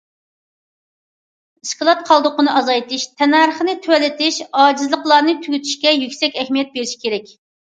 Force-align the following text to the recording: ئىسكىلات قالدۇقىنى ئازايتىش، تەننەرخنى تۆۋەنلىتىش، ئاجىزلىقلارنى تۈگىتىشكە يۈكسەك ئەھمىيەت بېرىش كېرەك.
ئىسكىلات 1.67 2.01
قالدۇقىنى 2.07 2.55
ئازايتىش، 2.61 3.05
تەننەرخنى 3.19 3.77
تۆۋەنلىتىش، 3.85 4.41
ئاجىزلىقلارنى 4.63 5.37
تۈگىتىشكە 5.45 5.97
يۈكسەك 5.99 6.41
ئەھمىيەت 6.43 6.77
بېرىش 6.81 6.97
كېرەك. 7.07 7.33